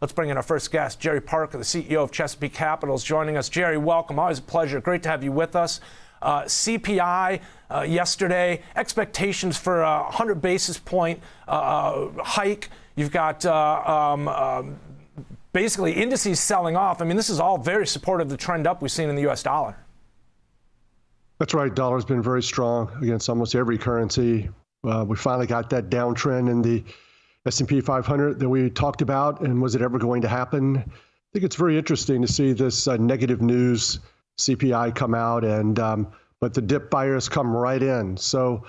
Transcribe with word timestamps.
Let's 0.00 0.12
bring 0.12 0.28
in 0.28 0.36
our 0.36 0.42
first 0.42 0.70
guest, 0.70 1.00
Jerry 1.00 1.22
Parker, 1.22 1.56
the 1.56 1.64
CEO 1.64 2.02
of 2.02 2.12
Chesapeake 2.12 2.52
Capitals, 2.52 3.02
joining 3.02 3.38
us. 3.38 3.48
Jerry, 3.48 3.78
welcome. 3.78 4.18
Always 4.18 4.40
a 4.40 4.42
pleasure. 4.42 4.78
Great 4.78 5.02
to 5.04 5.08
have 5.08 5.24
you 5.24 5.32
with 5.32 5.56
us. 5.56 5.80
Uh, 6.20 6.42
CPI 6.42 7.40
uh, 7.70 7.80
yesterday, 7.80 8.62
expectations 8.74 9.56
for 9.56 9.82
a 9.82 10.02
100 10.02 10.42
basis 10.42 10.78
point 10.78 11.20
uh, 11.48 11.50
uh, 11.50 12.22
hike. 12.22 12.68
You've 12.94 13.10
got 13.10 13.46
uh, 13.46 14.12
um, 14.14 14.28
um, 14.28 14.76
basically 15.54 15.92
indices 15.92 16.40
selling 16.40 16.76
off. 16.76 17.00
I 17.00 17.06
mean, 17.06 17.16
this 17.16 17.30
is 17.30 17.40
all 17.40 17.56
very 17.56 17.86
supportive 17.86 18.26
of 18.26 18.30
the 18.30 18.36
trend 18.36 18.66
up 18.66 18.82
we've 18.82 18.90
seen 18.90 19.08
in 19.08 19.16
the 19.16 19.22
U.S. 19.22 19.42
dollar. 19.42 19.76
That's 21.38 21.54
right. 21.54 21.74
Dollar's 21.74 22.04
been 22.04 22.22
very 22.22 22.42
strong 22.42 22.90
against 23.00 23.30
almost 23.30 23.54
every 23.54 23.78
currency. 23.78 24.50
Uh, 24.84 25.06
we 25.08 25.16
finally 25.16 25.46
got 25.46 25.70
that 25.70 25.88
downtrend 25.88 26.50
in 26.50 26.60
the 26.60 26.84
S&P 27.46 27.80
500 27.80 28.38
that 28.40 28.48
we 28.48 28.68
talked 28.70 29.02
about, 29.02 29.40
and 29.40 29.62
was 29.62 29.74
it 29.74 29.82
ever 29.82 29.98
going 29.98 30.22
to 30.22 30.28
happen? 30.28 30.78
I 30.78 30.82
think 31.32 31.44
it's 31.44 31.56
very 31.56 31.78
interesting 31.78 32.22
to 32.22 32.28
see 32.28 32.52
this 32.52 32.88
uh, 32.88 32.96
negative 32.96 33.40
news 33.40 34.00
CPI 34.38 34.94
come 34.94 35.14
out, 35.14 35.44
and 35.44 35.78
um, 35.78 36.08
but 36.40 36.54
the 36.54 36.62
dip 36.62 36.90
buyers 36.90 37.28
come 37.28 37.56
right 37.56 37.82
in. 37.82 38.16
So 38.16 38.64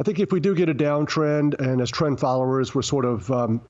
I 0.00 0.04
think 0.04 0.20
if 0.20 0.30
we 0.30 0.40
do 0.40 0.54
get 0.54 0.68
a 0.68 0.74
downtrend, 0.74 1.58
and 1.58 1.80
as 1.80 1.90
trend 1.90 2.20
followers, 2.20 2.74
we're 2.74 2.82
sort 2.82 3.04
of 3.04 3.30
um, 3.30 3.62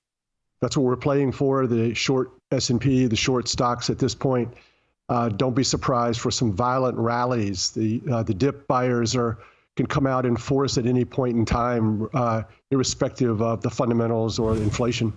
that's 0.60 0.76
what 0.76 0.84
we're 0.84 0.96
playing 0.96 1.32
for 1.32 1.66
the 1.66 1.94
short 1.94 2.32
S&P, 2.50 3.06
the 3.06 3.16
short 3.16 3.48
stocks 3.48 3.90
at 3.90 3.98
this 3.98 4.14
point. 4.14 4.52
Uh, 5.08 5.28
don't 5.28 5.54
be 5.54 5.64
surprised 5.64 6.20
for 6.20 6.30
some 6.30 6.52
violent 6.52 6.98
rallies. 6.98 7.70
The 7.70 8.02
uh, 8.10 8.22
the 8.24 8.34
dip 8.34 8.66
buyers 8.66 9.16
are 9.16 9.38
can 9.78 9.86
come 9.86 10.08
out 10.08 10.26
in 10.26 10.36
force 10.36 10.76
at 10.76 10.86
any 10.86 11.04
point 11.04 11.36
in 11.36 11.44
time, 11.44 12.08
uh, 12.12 12.42
irrespective 12.72 13.40
of 13.40 13.62
the 13.62 13.70
fundamentals 13.70 14.36
or 14.40 14.56
inflation. 14.56 15.12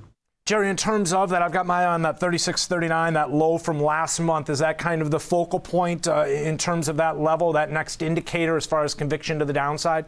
Jerry, 0.45 0.69
in 0.69 0.77
terms 0.77 1.13
of 1.13 1.31
that, 1.31 1.41
I've 1.41 1.51
got 1.51 1.65
my 1.65 1.81
eye 1.81 1.87
on 1.87 2.03
that 2.03 2.19
36.39, 2.19 3.13
that 3.13 3.31
low 3.31 3.57
from 3.57 3.81
last 3.81 4.19
month. 4.19 4.51
Is 4.51 4.59
that 4.59 4.77
kind 4.77 5.01
of 5.01 5.09
the 5.09 5.19
focal 5.19 5.59
point 5.59 6.07
uh, 6.07 6.25
in 6.25 6.59
terms 6.59 6.87
of 6.87 6.97
that 6.97 7.19
level, 7.19 7.51
that 7.53 7.71
next 7.71 8.03
indicator 8.03 8.55
as 8.55 8.67
far 8.67 8.83
as 8.83 8.93
conviction 8.93 9.39
to 9.39 9.45
the 9.45 9.53
downside? 9.53 10.05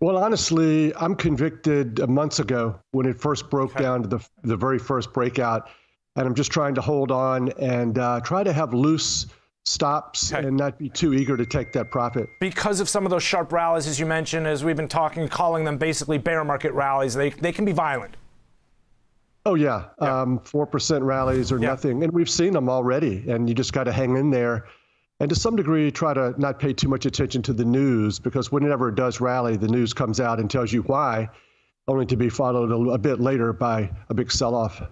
Well, 0.00 0.16
honestly, 0.16 0.94
I'm 0.94 1.16
convicted 1.16 2.06
months 2.08 2.38
ago 2.38 2.80
when 2.92 3.06
it 3.06 3.20
first 3.20 3.50
broke 3.50 3.74
okay. 3.74 3.82
down 3.82 4.02
to 4.02 4.08
the 4.08 4.28
the 4.42 4.56
very 4.56 4.78
first 4.78 5.12
breakout, 5.12 5.68
and 6.16 6.26
I'm 6.26 6.34
just 6.34 6.50
trying 6.50 6.74
to 6.74 6.82
hold 6.82 7.10
on 7.10 7.50
and 7.58 7.98
uh, 7.98 8.20
try 8.20 8.44
to 8.44 8.52
have 8.52 8.74
loose 8.74 9.26
stops 9.66 10.32
okay. 10.32 10.46
and 10.46 10.56
not 10.56 10.78
be 10.78 10.88
too 10.88 11.12
eager 11.12 11.36
to 11.36 11.44
take 11.44 11.72
that 11.72 11.90
profit. 11.90 12.28
Because 12.40 12.80
of 12.80 12.88
some 12.88 13.04
of 13.04 13.10
those 13.10 13.22
sharp 13.22 13.52
rallies, 13.52 13.86
as 13.86 14.00
you 14.00 14.06
mentioned, 14.06 14.46
as 14.46 14.64
we've 14.64 14.76
been 14.76 14.88
talking, 14.88 15.28
calling 15.28 15.64
them 15.64 15.76
basically 15.76 16.18
bear 16.18 16.44
market 16.44 16.72
rallies, 16.72 17.14
they 17.14 17.30
they 17.30 17.52
can 17.52 17.64
be 17.64 17.72
violent. 17.72 18.16
Oh 19.44 19.54
yeah, 19.54 19.84
four 19.98 20.08
yeah. 20.08 20.20
um, 20.22 20.40
percent 20.70 21.04
rallies 21.04 21.52
or 21.52 21.60
yeah. 21.60 21.68
nothing, 21.68 22.02
and 22.02 22.12
we've 22.12 22.30
seen 22.30 22.52
them 22.52 22.68
already. 22.68 23.24
And 23.28 23.48
you 23.48 23.54
just 23.54 23.72
got 23.72 23.84
to 23.84 23.92
hang 23.92 24.16
in 24.16 24.30
there 24.30 24.66
and 25.18 25.30
to 25.30 25.34
some 25.34 25.56
degree 25.56 25.90
try 25.90 26.12
to 26.12 26.34
not 26.38 26.58
pay 26.58 26.72
too 26.72 26.88
much 26.88 27.06
attention 27.06 27.42
to 27.42 27.52
the 27.52 27.64
news 27.64 28.18
because 28.18 28.52
whenever 28.52 28.90
it 28.90 28.96
does 28.96 29.20
rally, 29.20 29.56
the 29.56 29.68
news 29.68 29.94
comes 29.94 30.20
out 30.20 30.38
and 30.38 30.50
tells 30.50 30.72
you 30.72 30.82
why, 30.82 31.28
only 31.88 32.04
to 32.06 32.16
be 32.16 32.28
followed 32.28 32.70
a, 32.70 32.90
a 32.92 32.98
bit 32.98 33.18
later 33.18 33.52
by 33.52 33.90
a 34.10 34.14
big 34.14 34.30
sell-off. 34.30 34.82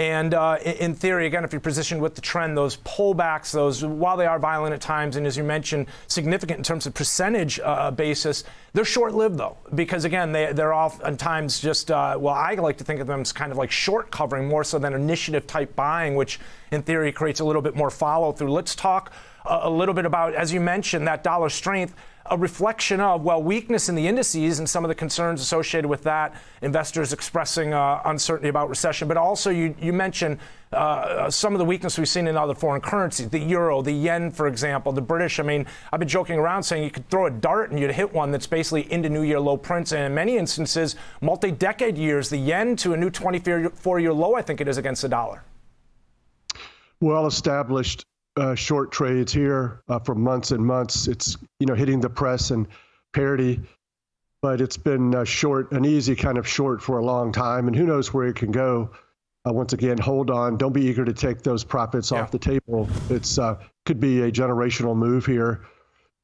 And 0.00 0.32
uh, 0.32 0.56
in 0.64 0.94
theory, 0.94 1.26
again, 1.26 1.44
if 1.44 1.52
you're 1.52 1.60
positioned 1.60 2.00
with 2.00 2.14
the 2.14 2.22
trend, 2.22 2.56
those 2.56 2.78
pullbacks, 2.78 3.52
those 3.52 3.84
while 3.84 4.16
they 4.16 4.24
are 4.24 4.38
violent 4.38 4.72
at 4.72 4.80
times, 4.80 5.16
and 5.16 5.26
as 5.26 5.36
you 5.36 5.44
mentioned, 5.44 5.88
significant 6.06 6.56
in 6.56 6.64
terms 6.64 6.86
of 6.86 6.94
percentage 6.94 7.60
uh, 7.62 7.90
basis, 7.90 8.44
they're 8.72 8.84
short-lived 8.84 9.36
though, 9.36 9.56
because 9.74 10.04
again, 10.04 10.32
they, 10.32 10.52
they're 10.52 10.74
oftentimes 10.74 11.60
just 11.60 11.90
uh, 11.90 12.16
well, 12.18 12.34
I 12.34 12.54
like 12.54 12.78
to 12.78 12.84
think 12.84 13.00
of 13.00 13.06
them 13.06 13.20
as 13.20 13.32
kind 13.32 13.52
of 13.52 13.58
like 13.58 13.70
short 13.70 14.10
covering 14.10 14.48
more 14.48 14.64
so 14.64 14.78
than 14.78 14.94
initiative 14.94 15.46
type 15.46 15.74
buying, 15.74 16.14
which 16.14 16.38
in 16.70 16.82
theory 16.82 17.12
creates 17.12 17.40
a 17.40 17.44
little 17.44 17.62
bit 17.62 17.74
more 17.74 17.90
follow 17.90 18.32
through. 18.32 18.52
Let's 18.52 18.74
talk 18.74 19.12
a 19.44 19.70
little 19.70 19.94
bit 19.94 20.04
about, 20.04 20.34
as 20.34 20.52
you 20.52 20.60
mentioned, 20.60 21.06
that 21.08 21.24
dollar 21.24 21.48
strength, 21.48 21.94
a 22.26 22.36
reflection 22.36 23.00
of, 23.00 23.22
well, 23.22 23.42
weakness 23.42 23.88
in 23.88 23.94
the 23.94 24.06
indices 24.06 24.58
and 24.58 24.68
some 24.68 24.84
of 24.84 24.88
the 24.88 24.94
concerns 24.94 25.40
associated 25.40 25.88
with 25.88 26.02
that, 26.04 26.34
investors 26.62 27.12
expressing 27.12 27.72
uh, 27.72 28.02
uncertainty 28.04 28.48
about 28.48 28.68
recession. 28.68 29.08
But 29.08 29.16
also, 29.16 29.50
you, 29.50 29.74
you 29.80 29.92
mentioned 29.92 30.38
uh, 30.72 31.28
some 31.28 31.52
of 31.52 31.58
the 31.58 31.64
weakness 31.64 31.98
we've 31.98 32.08
seen 32.08 32.28
in 32.28 32.36
other 32.36 32.54
foreign 32.54 32.80
currencies, 32.80 33.28
the 33.28 33.38
euro, 33.38 33.82
the 33.82 33.92
yen, 33.92 34.30
for 34.30 34.46
example, 34.46 34.92
the 34.92 35.00
British. 35.00 35.40
I 35.40 35.42
mean, 35.42 35.66
I've 35.92 35.98
been 35.98 36.08
joking 36.08 36.38
around 36.38 36.62
saying 36.62 36.84
you 36.84 36.90
could 36.90 37.08
throw 37.10 37.26
a 37.26 37.30
dart 37.30 37.70
and 37.70 37.80
you'd 37.80 37.90
hit 37.90 38.12
one 38.12 38.30
that's 38.30 38.46
basically 38.46 38.90
into 38.92 39.08
New 39.08 39.22
Year 39.22 39.40
low 39.40 39.56
prints. 39.56 39.90
And 39.90 40.02
in 40.02 40.14
many 40.14 40.36
instances, 40.36 40.94
multi 41.20 41.50
decade 41.50 41.98
years, 41.98 42.28
the 42.28 42.36
yen 42.36 42.76
to 42.76 42.92
a 42.92 42.96
new 42.96 43.10
24 43.10 43.98
year 43.98 44.12
low, 44.12 44.36
I 44.36 44.42
think 44.42 44.60
it 44.60 44.68
is, 44.68 44.78
against 44.78 45.02
the 45.02 45.08
dollar. 45.08 45.42
Well 47.00 47.26
established 47.26 48.04
uh, 48.36 48.54
short 48.54 48.92
trades 48.92 49.32
here 49.32 49.82
uh, 49.88 49.98
for 49.98 50.14
months 50.14 50.52
and 50.52 50.64
months. 50.64 51.08
It's 51.08 51.36
you 51.58 51.66
know 51.66 51.74
hitting 51.74 52.00
the 52.00 52.10
press 52.10 52.52
and 52.52 52.68
parity, 53.12 53.60
but 54.40 54.60
it's 54.60 54.76
been 54.76 55.14
a 55.14 55.24
short, 55.24 55.72
an 55.72 55.84
easy 55.84 56.14
kind 56.14 56.38
of 56.38 56.46
short 56.46 56.80
for 56.80 56.98
a 56.98 57.04
long 57.04 57.32
time, 57.32 57.66
and 57.66 57.74
who 57.74 57.86
knows 57.86 58.14
where 58.14 58.28
it 58.28 58.36
can 58.36 58.52
go. 58.52 58.90
Uh, 59.48 59.52
once 59.52 59.72
again, 59.72 59.96
hold 59.96 60.30
on. 60.30 60.56
Don't 60.56 60.72
be 60.72 60.82
eager 60.82 61.04
to 61.04 61.12
take 61.12 61.42
those 61.42 61.64
profits 61.64 62.10
yeah. 62.10 62.20
off 62.20 62.30
the 62.30 62.38
table. 62.38 62.88
It's 63.08 63.38
uh, 63.38 63.56
could 63.86 63.98
be 63.98 64.22
a 64.22 64.30
generational 64.30 64.94
move 64.94 65.24
here 65.24 65.62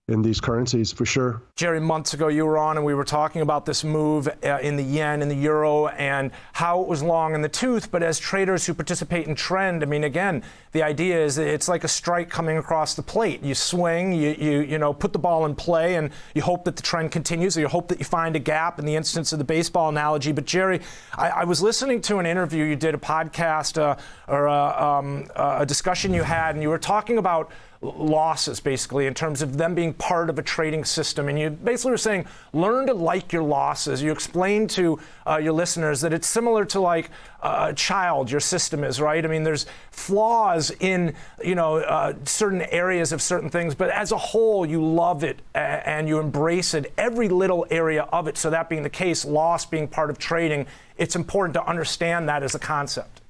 in 0.09 0.23
these 0.23 0.41
currencies 0.41 0.93
for 0.93 1.05
sure. 1.05 1.43
Jerry, 1.57 1.81
months 1.81 2.15
ago 2.15 2.29
you 2.29 2.47
were 2.47 2.59
on 2.59 2.77
and 2.77 2.87
we 2.87 2.95
were 2.95 3.05
talking 3.05 3.43
about 3.43 3.67
this 3.67 3.83
move 3.83 4.29
uh, 4.45 4.59
in 4.63 4.77
the 4.77 4.83
yen 4.83 5.21
and 5.21 5.29
the 5.29 5.35
euro 5.35 5.89
and 5.89 6.31
how 6.53 6.81
it 6.81 6.87
was 6.87 7.03
long 7.03 7.35
in 7.35 7.43
the 7.43 7.49
tooth. 7.49 7.91
But 7.91 8.05
as 8.05 8.21
traders 8.21 8.65
who 8.65 8.73
participate 8.73 9.27
in 9.27 9.35
trend, 9.35 9.83
I 9.83 9.87
mean, 9.87 10.05
again, 10.05 10.45
the 10.71 10.85
idea 10.85 11.25
is 11.25 11.39
it's 11.39 11.67
like 11.67 11.83
a 11.83 11.89
strike 11.89 12.31
coming 12.31 12.57
across 12.57 12.95
the 12.95 13.03
plate. 13.03 13.43
You 13.43 13.57
swing, 13.57 14.13
you, 14.13 14.37
you, 14.39 14.61
you 14.61 14.79
know, 14.79 14.93
put 14.93 15.13
the 15.13 15.19
ball 15.19 15.45
in 15.45 15.57
play 15.57 15.97
and 15.97 16.11
you 16.37 16.43
hope 16.43 16.67
that 16.67 16.77
the 16.77 16.83
trend 16.83 17.11
continues 17.11 17.57
or 17.57 17.63
you 17.63 17.69
hope 17.69 17.89
that 17.89 17.99
you 17.99 18.05
find 18.05 18.37
a 18.37 18.41
gap 18.41 18.79
in 18.79 18.87
the 18.87 18.95
instance 18.95 19.33
of 19.33 19.41
the 19.41 19.45
baseball 19.45 19.89
analogy. 19.89 20.31
But 20.31 20.45
Jerry, 20.45 20.83
I, 21.17 21.31
I 21.31 21.45
was 21.45 21.61
listening 21.61 22.01
to 22.03 22.19
an 22.19 22.27
interview 22.27 22.65
you 22.65 22.77
did, 22.77 22.95
a 22.95 22.99
podcast 22.99 23.77
uh, 23.77 23.97
or 24.29 24.47
a, 24.47 24.53
uh, 24.53 25.01
um, 25.01 25.29
a 25.35 25.67
discussion 25.67 26.15
you 26.15 26.23
had, 26.23 26.55
and 26.55 26.63
you 26.63 26.69
were 26.69 26.79
talking 26.79 27.19
about 27.19 27.51
losses, 27.83 28.61
basically, 28.61 29.07
in 29.07 29.15
terms 29.15 29.43
of 29.43 29.57
them 29.57 29.75
being 29.75 29.93
part 29.95 30.31
of 30.31 30.39
a 30.39 30.43
trading 30.43 30.85
system. 30.85 31.29
And 31.29 31.39
you 31.39 31.51
basically 31.51 31.91
were 31.93 31.99
saying, 31.99 32.27
learn 32.53 32.87
to 32.87 32.95
like 32.95 33.33
your 33.33 33.43
losses. 33.43 34.03
You 34.03 34.13
explained 34.13 34.71
to 34.71 34.99
uh, 35.27 35.37
your 35.39 35.53
listeners 35.53 36.01
that 36.01 36.13
it's 36.13 36.27
similar 36.27 36.65
to 36.67 36.81
like 36.81 37.11
a 37.43 37.73
child, 37.75 38.31
your 38.31 38.41
system 38.41 38.83
is, 38.83 39.01
right? 39.01 39.25
I 39.25 39.29
mean, 39.29 39.45
there's 39.45 39.67
flaws 39.91 40.71
in, 40.81 41.15
you 41.45 41.55
know, 41.55 41.77
uh, 41.77 42.15
certain 42.25 42.63
areas 42.63 43.13
of 43.13 43.23
certain 43.23 43.51
things, 43.51 43.75
but 43.75 43.91
as 43.91 44.13
a 44.13 44.19
whole, 44.19 44.67
you 44.67 44.85
love 44.85 45.23
it 45.23 45.41
and 45.55 46.09
you 46.09 46.19
embrace 46.19 46.75
it, 46.75 46.93
every 46.99 47.29
little 47.29 47.67
area 47.71 48.03
of 48.05 48.27
it. 48.27 48.37
So, 48.39 48.51
that 48.51 48.69
being 48.69 48.83
the 48.83 48.91
case, 48.91 49.25
loss 49.25 49.67
being 49.67 49.87
part 49.87 50.11
of 50.11 50.19
trading, 50.19 50.67
it's 50.97 51.15
important 51.15 51.55
to 51.55 51.67
understand 51.67 52.29
that 52.29 52.43
as 52.43 52.55
a 52.55 52.59
concept. 52.59 53.21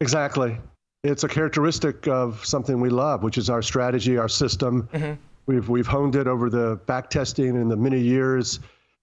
Exactly 0.00 0.58
it's 1.02 1.24
a 1.24 1.28
characteristic 1.28 2.08
of 2.08 2.44
something 2.44 2.80
we 2.80 2.90
love, 2.90 3.22
which 3.22 3.38
is 3.38 3.50
our 3.50 3.62
strategy, 3.62 4.18
our 4.18 4.28
system. 4.28 4.88
Mm-hmm. 4.92 5.14
We've 5.46 5.68
we've 5.68 5.86
honed 5.86 6.16
it 6.16 6.26
over 6.26 6.50
the 6.50 6.80
back 6.86 7.10
testing 7.10 7.56
and 7.56 7.70
the 7.70 7.76
many 7.76 8.00
years, 8.00 8.58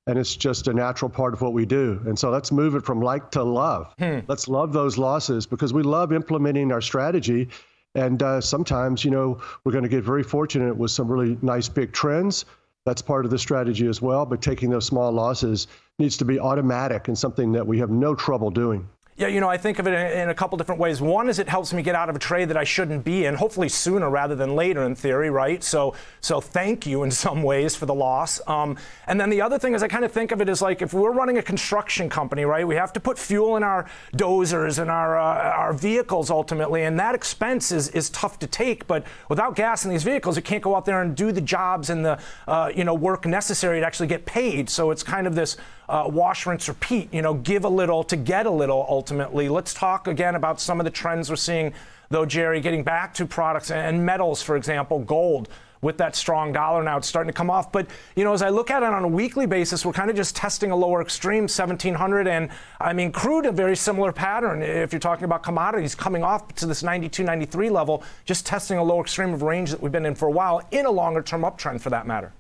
and 0.08 0.20
it's 0.20 0.36
just 0.36 0.68
a 0.68 0.74
natural 0.74 1.09
part 1.09 1.34
of 1.34 1.42
what 1.42 1.53
we 1.53 1.66
do. 1.66 2.02
And 2.06 2.20
so 2.20 2.30
let's 2.30 2.52
move 2.52 2.76
it 2.76 2.84
from 2.84 3.02
like 3.02 3.32
to 3.32 3.44
love. 3.44 3.94
Hmm. 3.98 4.20
Let's 4.28 4.48
love 4.48 4.74
those 4.74 4.98
losses 4.98 5.46
because 5.46 5.74
we 5.74 5.84
love 5.84 6.12
implementing 6.12 6.72
our 6.72 6.82
strategy. 6.82 7.48
And 7.96 8.22
uh, 8.22 8.42
sometimes, 8.42 9.06
you 9.06 9.12
know, 9.12 9.42
we're 9.64 9.72
going 9.72 9.84
to 9.84 9.90
get 9.90 10.03
very 10.03 10.24
fortunate 10.24 10.76
with 10.76 10.92
some 10.92 11.08
really 11.08 11.38
nice 11.42 11.70
big 11.70 11.94
trends. 11.94 12.46
That's 12.86 13.02
part 13.02 13.24
of 13.24 13.32
the 13.32 13.40
strategy 13.40 13.88
as 13.88 14.02
well. 14.02 14.26
But 14.26 14.42
taking 14.42 14.70
those 14.70 14.86
small 14.86 15.12
losses 15.12 15.68
needs 16.00 16.18
to 16.18 16.26
be 16.26 16.40
automatic 16.40 17.08
and 17.08 17.18
something 17.18 17.53
that 17.53 17.66
we 17.66 17.80
have 17.80 17.90
no 17.90 18.16
trouble 18.16 18.50
doing. 18.50 18.90
Yeah, 19.16 19.28
you 19.28 19.40
know, 19.40 19.47
I 19.47 19.57
think 19.57 19.78
of 19.78 19.85
it 19.85 19.94
in 20.18 20.29
a 20.29 20.34
couple 20.34 20.57
different 20.57 20.81
ways. 20.81 21.00
One 21.00 21.29
is 21.29 21.38
it 21.38 21.47
helps 21.47 21.72
me 21.72 21.84
get 21.84 21.93
out 21.93 22.09
of 22.09 22.16
a 22.16 22.20
trade 22.20 22.49
that 22.49 22.58
I 22.58 22.64
shouldn't 22.64 23.03
be 23.03 23.26
in, 23.26 23.35
hopefully 23.35 23.70
sooner 23.70 24.09
rather 24.09 24.34
than 24.34 24.55
later, 24.55 24.84
in 24.84 24.96
theory, 24.96 25.29
right? 25.29 25.64
So, 25.64 25.93
so 26.20 26.41
thank 26.41 26.88
you 26.88 27.03
in 27.03 27.11
some 27.23 27.43
ways 27.43 27.76
for 27.76 27.85
the 27.85 27.93
loss. 27.93 28.41
Um, 28.47 28.76
and 29.05 29.22
then 29.22 29.29
the 29.29 29.40
other 29.40 29.59
thing 29.59 29.76
is 29.76 29.84
I 29.84 29.88
kind 29.88 30.03
of 30.03 30.11
think 30.11 30.32
of 30.32 30.41
it 30.41 30.49
as 30.49 30.64
like 30.64 30.82
if 30.82 30.96
we're 30.96 31.11
running 31.11 31.38
a 31.38 31.43
construction 31.43 32.09
company, 32.09 32.43
right? 32.43 32.67
We 32.67 32.76
have 32.76 32.91
to 32.93 32.99
put 32.99 33.20
fuel 33.20 33.55
in 33.55 33.61
our 33.61 33.88
dozers 34.14 34.79
and 34.79 34.90
our 34.90 35.20
uh, 35.20 35.52
our 35.53 35.73
vehicles 35.73 36.32
ultimately, 36.32 36.84
and 36.84 36.99
that 36.99 37.14
expense 37.14 37.72
is 37.72 37.90
is 37.90 38.09
tough 38.09 38.40
to 38.40 38.47
take. 38.47 38.88
But 38.88 39.05
without 39.29 39.55
gas 39.55 39.85
in 39.85 39.91
these 39.91 40.03
vehicles, 40.03 40.38
it 40.38 40.41
can't 40.43 40.64
go 40.64 40.76
out 40.76 40.85
there 40.85 41.03
and 41.03 41.16
do 41.16 41.32
the 41.32 41.41
jobs 41.41 41.91
and 41.91 42.03
the 42.03 42.20
uh, 42.47 42.72
you 42.73 42.84
know 42.84 42.96
work 42.96 43.28
necessary 43.28 43.79
to 43.79 43.85
actually 43.85 44.08
get 44.08 44.26
paid. 44.26 44.72
So 44.72 44.90
it's 44.90 45.03
kind 45.03 45.28
of 45.28 45.35
this 45.35 45.55
uh, 45.88 46.05
wash, 46.08 46.46
rinse, 46.46 46.67
repeat. 46.67 47.14
You 47.14 47.22
know, 47.22 47.35
give 47.35 47.66
a 47.66 47.70
little 47.70 48.03
to 48.05 48.16
get 48.16 48.46
a 48.46 48.52
little. 48.52 48.85
Ultimately, 49.03 49.50
let's 49.50 49.73
talk 49.73 50.08
again 50.08 50.35
about 50.35 50.61
some 50.61 50.79
of 50.79 50.85
the 50.85 50.90
trends 50.90 51.29
we're 51.29 51.35
seeing, 51.35 51.73
though, 52.09 52.26
Jerry. 52.26 52.61
Getting 52.61 52.84
back 52.85 53.14
to 53.16 53.26
products 53.26 53.70
and 53.70 54.05
metals, 54.05 54.41
for 54.41 54.55
example, 54.55 55.00
gold. 55.00 55.50
with 55.84 55.97
that 55.97 56.16
strong 56.16 56.53
dollar 56.53 56.82
now, 56.82 56.97
it's 56.97 57.08
starting 57.08 57.32
to 57.32 57.35
come 57.35 57.50
off. 57.50 57.72
But, 57.72 57.88
you 58.16 58.23
know, 58.23 58.34
as 58.34 58.41
I 58.41 58.50
look 58.50 58.72
at 58.72 58.82
it 58.82 58.90
on 58.90 59.03
a 59.03 59.08
weekly 59.08 59.46
basis, 59.46 59.85
we're 59.85 59.94
kind 59.94 60.09
of 60.09 60.16
just 60.16 60.35
testing 60.35 60.72
a 60.72 60.76
lower 60.76 61.02
extreme, 61.02 61.44
1700. 61.44 62.28
And 62.28 62.50
I 62.79 62.94
mean, 62.94 63.11
crude, 63.11 63.46
a 63.46 63.52
very 63.52 63.76
similar 63.76 64.11
pattern. 64.11 64.64
If 64.64 64.94
you're 64.94 65.00
talking 65.00 65.26
about 65.26 65.44
commodities 65.44 65.94
coming 65.94 66.23
off 66.23 66.55
to 66.55 66.66
this 66.66 66.82
92, 66.82 67.23
93 67.23 67.70
level, 67.70 68.03
just 68.26 68.46
testing 68.46 68.78
a 68.78 68.84
lower 68.84 69.02
extreme 69.02 69.34
of 69.34 69.44
range 69.44 69.72
that 69.72 69.82
we've 69.82 69.91
been 69.91 70.05
in 70.05 70.16
for 70.16 70.28
a 70.28 70.32
while 70.32 70.66
in 70.72 70.85
a 70.85 70.91
longer 70.91 71.22
term 71.22 71.41
uptrend 71.41 71.82
for 71.82 71.90
that 71.90 72.08
matter. 72.08 72.32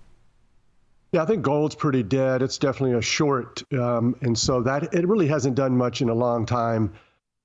Yeah, 1.13 1.21
I 1.21 1.25
think 1.27 1.43
gold's 1.43 1.75
pretty 1.75 2.01
dead. 2.03 2.41
It's 2.41 2.57
definitely 2.57 2.97
a 2.97 3.01
short, 3.01 3.61
um, 3.73 4.15
and 4.21 4.37
so 4.37 4.63
that 4.63 4.95
it 4.95 5.07
really 5.07 5.27
hasn't 5.27 5.55
done 5.55 5.77
much 5.77 6.01
in 6.01 6.09
a 6.09 6.13
long 6.13 6.45
time. 6.45 6.91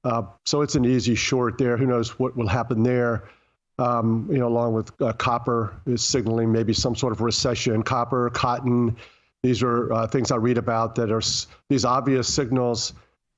Uh, 0.05 0.23
so 0.47 0.63
it's 0.63 0.75
an 0.75 0.87
easy 0.87 1.15
short 1.15 1.59
there. 1.59 1.77
Who 1.77 1.87
knows 1.87 2.19
what 2.19 2.35
will 2.35 2.49
happen 2.49 2.83
there? 2.83 3.29
Um, 3.79 4.27
you 4.33 4.39
know, 4.39 4.49
along 4.49 4.73
with 4.73 4.91
uh, 5.03 5.13
copper 5.13 5.75
is 5.87 6.03
signaling 6.03 6.51
maybe 6.51 6.73
some 6.73 6.97
sort 6.97 7.13
of 7.13 7.21
recession. 7.21 7.83
Copper, 7.83 8.31
cotton, 8.31 8.97
these 9.43 9.63
are 9.63 9.93
uh, 9.93 10.07
things 10.07 10.33
I 10.33 10.37
read 10.37 10.57
about 10.59 10.95
that 10.97 11.13
are 11.13 11.19
s- 11.19 11.47
these 11.69 11.85
obvious 11.85 12.27
signals 12.33 12.95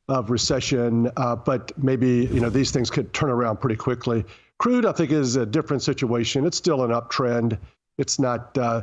of 0.09 0.31
recession. 0.31 1.11
Uh, 1.17 1.35
but 1.37 1.73
maybe 1.77 2.29
you 2.33 2.39
know 2.41 2.51
these 2.51 2.71
things 2.71 2.89
could 2.89 3.13
turn 3.13 3.31
around 3.31 3.61
pretty 3.61 3.77
quickly. 3.77 4.25
Crude, 4.59 4.87
I 4.87 4.93
think, 4.93 5.11
is 5.11 5.35
a 5.35 5.45
different 5.45 5.83
situation. 5.83 6.47
It's 6.47 6.57
still 6.57 6.85
an 6.85 6.93
uptrend. 6.93 7.59
It's 7.99 8.19
not 8.21 8.57
uh, 8.57 8.83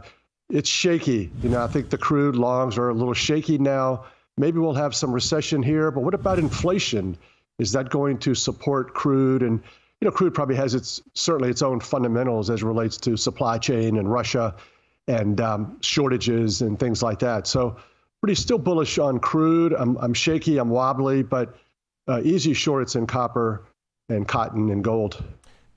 it's 0.49 0.69
shaky. 0.69 1.31
You 1.41 1.49
know, 1.49 1.63
I 1.63 1.67
think 1.67 1.89
the 1.89 1.97
crude 1.97 2.35
longs 2.35 2.77
are 2.77 2.89
a 2.89 2.93
little 2.93 3.13
shaky 3.13 3.57
now. 3.57 4.05
Maybe 4.37 4.59
we'll 4.59 4.73
have 4.73 4.95
some 4.95 5.11
recession 5.11 5.63
here, 5.63 5.91
but 5.91 6.01
what 6.01 6.13
about 6.13 6.39
inflation? 6.39 7.17
Is 7.59 7.71
that 7.71 7.89
going 7.89 8.19
to 8.19 8.35
support 8.35 8.93
crude? 8.93 9.41
And 9.41 9.61
you 9.99 10.05
know, 10.05 10.11
crude 10.11 10.33
probably 10.33 10.55
has 10.55 10.75
its 10.75 11.01
certainly 11.15 11.49
its 11.49 11.61
own 11.61 11.79
fundamentals 11.79 12.49
as 12.49 12.61
relates 12.63 12.97
to 12.97 13.17
supply 13.17 13.57
chain 13.57 13.97
and 13.97 14.11
Russia 14.11 14.55
and 15.07 15.41
um, 15.41 15.77
shortages 15.81 16.61
and 16.61 16.79
things 16.79 17.01
like 17.01 17.19
that. 17.19 17.47
So, 17.47 17.77
pretty 18.21 18.35
still 18.35 18.57
bullish 18.57 18.99
on 18.99 19.19
crude. 19.19 19.73
I'm, 19.73 19.97
I'm 19.97 20.13
shaky. 20.13 20.57
I'm 20.57 20.69
wobbly, 20.69 21.23
but 21.23 21.57
uh, 22.07 22.21
easy 22.23 22.53
shorts 22.53 22.95
in 22.95 23.07
copper 23.07 23.63
and 24.09 24.27
cotton 24.27 24.69
and 24.69 24.83
gold. 24.83 25.23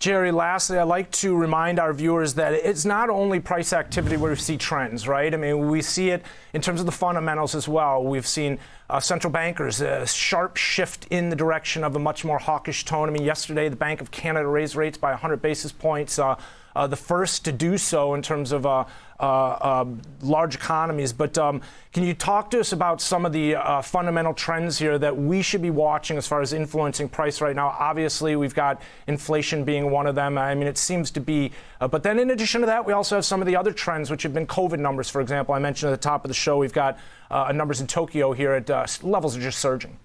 Jerry, 0.00 0.32
lastly, 0.32 0.78
I'd 0.78 0.84
like 0.84 1.10
to 1.12 1.36
remind 1.36 1.78
our 1.78 1.92
viewers 1.92 2.32
that 2.34 2.54
it's 2.54 2.86
not 2.86 3.10
only 3.10 3.38
price 3.38 3.74
activity 3.74 4.16
where 4.16 4.32
we 4.32 4.36
see 4.38 4.56
trends, 4.56 5.06
right? 5.06 5.32
I 5.32 5.36
mean, 5.36 5.68
we 5.68 5.82
see 5.82 6.08
it 6.08 6.24
in 6.54 6.62
terms 6.62 6.80
of 6.80 6.86
the 6.86 6.92
fundamentals 6.92 7.54
as 7.54 7.68
well. 7.68 8.02
We've 8.02 8.26
seen 8.26 8.58
uh, 8.90 9.00
central 9.00 9.32
bankers 9.32 9.80
a 9.80 10.06
sharp 10.06 10.56
shift 10.56 11.06
in 11.10 11.28
the 11.30 11.36
direction 11.36 11.84
of 11.84 11.96
a 11.96 11.98
much 11.98 12.24
more 12.24 12.38
hawkish 12.38 12.84
tone. 12.84 13.08
I 13.08 13.12
mean, 13.12 13.24
yesterday 13.24 13.68
the 13.68 13.76
Bank 13.76 14.00
of 14.00 14.10
Canada 14.10 14.46
raised 14.46 14.74
rates 14.74 14.98
by 14.98 15.10
100 15.10 15.40
basis 15.40 15.72
points. 15.72 16.18
Uh, 16.18 16.36
uh, 16.74 16.86
the 16.86 16.96
first 16.96 17.44
to 17.44 17.52
do 17.52 17.76
so 17.76 18.14
in 18.14 18.22
terms 18.22 18.52
of 18.52 18.64
uh, 18.64 18.84
uh, 19.18 19.22
uh, 19.22 19.84
large 20.22 20.54
economies. 20.54 21.12
But 21.12 21.36
um, 21.36 21.60
can 21.92 22.04
you 22.04 22.14
talk 22.14 22.50
to 22.52 22.60
us 22.60 22.72
about 22.72 23.00
some 23.00 23.26
of 23.26 23.32
the 23.32 23.56
uh, 23.56 23.82
fundamental 23.82 24.32
trends 24.34 24.78
here 24.78 24.98
that 24.98 25.16
we 25.16 25.42
should 25.42 25.62
be 25.62 25.70
watching 25.70 26.16
as 26.16 26.26
far 26.26 26.40
as 26.40 26.52
influencing 26.52 27.08
price 27.08 27.40
right 27.40 27.56
now? 27.56 27.74
Obviously, 27.78 28.36
we've 28.36 28.54
got 28.54 28.80
inflation 29.06 29.64
being 29.64 29.90
one 29.90 30.06
of 30.06 30.14
them. 30.14 30.38
I 30.38 30.54
mean, 30.54 30.68
it 30.68 30.78
seems 30.78 31.10
to 31.12 31.20
be. 31.20 31.52
but 31.78 32.02
then, 32.02 32.18
in 32.18 32.30
addition 32.30 32.60
to 32.60 32.66
that, 32.68 32.86
we 32.86 32.92
also 32.92 33.16
have 33.16 33.24
some 33.24 33.40
of 33.40 33.46
the 33.46 33.56
other 33.56 33.72
trends, 33.72 34.10
which 34.10 34.22
have 34.22 34.32
been 34.32 34.46
COVID 34.46 34.78
numbers, 34.78 35.10
for 35.10 35.20
example. 35.20 35.54
I 35.54 35.58
mentioned 35.58 35.92
at 35.92 36.00
the 36.00 36.08
top 36.08 36.24
of 36.24 36.28
the 36.28 36.34
show, 36.34 36.58
we've 36.58 36.72
got 36.72 36.98
numbers 37.30 37.80
in 37.80 37.86
Tokyo 37.86 38.32
here 38.32 38.52
at 38.52 38.68
levels 39.02 39.36
are 39.36 39.40
just 39.40 39.58
surging. 39.58 39.98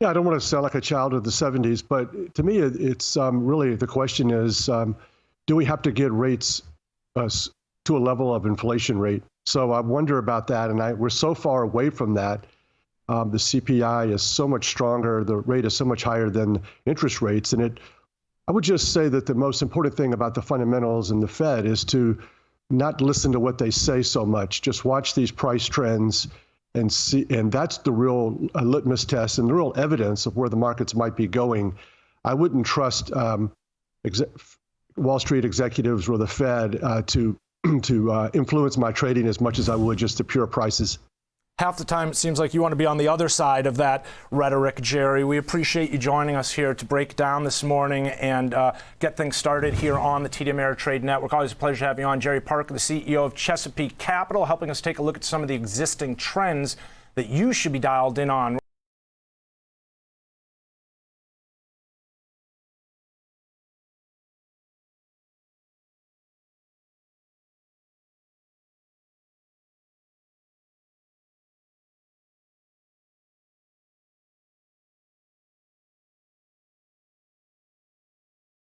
Yeah, 0.00 0.10
I 0.10 0.12
don't 0.12 0.24
want 0.24 0.40
to 0.40 0.46
sound 0.46 0.64
like 0.64 0.74
a 0.74 0.80
child 0.80 1.14
of 1.14 1.24
the 1.24 1.30
70s, 1.30 1.82
but 1.86 2.34
to 2.34 2.42
me, 2.42 2.58
it's 2.58 3.16
um, 3.16 3.46
really 3.46 3.74
the 3.76 3.86
question 3.86 4.30
is 4.30 4.68
um, 4.68 4.96
do 5.46 5.56
we 5.56 5.64
have 5.64 5.82
to 5.82 5.92
get 5.92 6.12
rates 6.12 6.62
uh, 7.16 7.30
to 7.84 7.96
a 7.96 7.98
level 7.98 8.34
of 8.34 8.44
inflation 8.46 8.98
rate? 8.98 9.22
So 9.46 9.72
I 9.72 9.80
wonder 9.80 10.18
about 10.18 10.46
that. 10.48 10.70
And 10.70 10.82
I, 10.82 10.92
we're 10.92 11.10
so 11.10 11.34
far 11.34 11.62
away 11.62 11.90
from 11.90 12.14
that. 12.14 12.46
Um, 13.08 13.30
the 13.30 13.38
CPI 13.38 14.12
is 14.12 14.22
so 14.22 14.48
much 14.48 14.66
stronger, 14.66 15.24
the 15.24 15.36
rate 15.36 15.66
is 15.66 15.76
so 15.76 15.84
much 15.84 16.02
higher 16.02 16.30
than 16.30 16.62
interest 16.86 17.20
rates. 17.20 17.52
And 17.52 17.62
it, 17.62 17.78
I 18.48 18.52
would 18.52 18.64
just 18.64 18.92
say 18.92 19.08
that 19.08 19.26
the 19.26 19.34
most 19.34 19.60
important 19.60 19.96
thing 19.96 20.14
about 20.14 20.34
the 20.34 20.40
fundamentals 20.40 21.10
and 21.10 21.22
the 21.22 21.28
Fed 21.28 21.66
is 21.66 21.84
to 21.86 22.18
not 22.70 23.00
listen 23.00 23.32
to 23.32 23.40
what 23.40 23.58
they 23.58 23.70
say 23.70 24.02
so 24.02 24.24
much. 24.24 24.62
Just 24.62 24.84
watch 24.84 25.14
these 25.14 25.30
price 25.30 25.66
trends 25.66 26.28
and 26.74 26.92
see, 26.92 27.26
and 27.30 27.52
that's 27.52 27.78
the 27.78 27.92
real 27.92 28.48
litmus 28.54 29.04
test 29.04 29.38
and 29.38 29.48
the 29.48 29.54
real 29.54 29.72
evidence 29.76 30.26
of 30.26 30.36
where 30.36 30.48
the 30.48 30.56
markets 30.56 30.94
might 30.94 31.16
be 31.16 31.26
going. 31.26 31.76
I 32.24 32.34
wouldn't 32.34 32.66
trust 32.66 33.12
um, 33.12 33.52
Wall 34.96 35.18
Street 35.18 35.44
executives 35.44 36.08
or 36.08 36.18
the 36.18 36.26
Fed 36.26 36.78
uh, 36.82 37.02
to 37.02 37.36
to 37.82 38.12
uh, 38.12 38.30
influence 38.32 38.76
my 38.76 38.92
trading 38.92 39.26
as 39.26 39.40
much 39.40 39.58
as 39.58 39.68
I 39.68 39.76
would 39.76 39.98
just 39.98 40.18
the 40.18 40.24
pure 40.24 40.46
prices 40.46 40.98
half 41.58 41.76
the 41.76 41.84
time 41.84 42.08
it 42.08 42.16
seems 42.16 42.40
like 42.40 42.52
you 42.52 42.60
want 42.60 42.72
to 42.72 42.76
be 42.76 42.84
on 42.84 42.96
the 42.96 43.06
other 43.06 43.28
side 43.28 43.66
of 43.66 43.76
that 43.76 44.04
rhetoric, 44.32 44.80
Jerry. 44.80 45.22
We 45.22 45.38
appreciate 45.38 45.92
you 45.92 45.98
joining 45.98 46.34
us 46.34 46.50
here 46.50 46.74
to 46.74 46.84
break 46.84 47.14
down 47.14 47.44
this 47.44 47.62
morning 47.62 48.08
and 48.08 48.52
uh, 48.52 48.72
get 48.98 49.16
things 49.16 49.36
started 49.36 49.72
here 49.72 49.96
on 49.96 50.24
the 50.24 50.28
TD 50.28 50.48
Ameritrade 50.48 51.02
Network. 51.02 51.32
Always 51.32 51.52
a 51.52 51.56
pleasure 51.56 51.78
to 51.80 51.84
have 51.86 51.98
you 52.00 52.06
on. 52.06 52.18
Jerry 52.18 52.40
Parker, 52.40 52.74
the 52.74 52.80
CEO 52.80 53.24
of 53.24 53.36
Chesapeake 53.36 53.96
Capital, 53.98 54.44
helping 54.46 54.68
us 54.68 54.80
take 54.80 54.98
a 54.98 55.02
look 55.02 55.16
at 55.16 55.22
some 55.22 55.42
of 55.42 55.48
the 55.48 55.54
existing 55.54 56.16
trends 56.16 56.76
that 57.14 57.28
you 57.28 57.52
should 57.52 57.72
be 57.72 57.78
dialed 57.78 58.18
in 58.18 58.30
on. 58.30 58.58